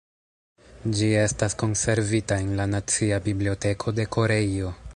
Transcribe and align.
Ĝi 0.99 1.09
estas 1.23 1.55
konservita 1.63 2.37
en 2.45 2.49
la 2.61 2.67
nacia 2.73 3.21
biblioteko 3.27 3.95
de 4.01 4.07
Koreio. 4.17 4.73